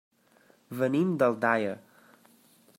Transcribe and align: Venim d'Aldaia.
Venim 0.79 1.13
d'Aldaia. 1.23 1.77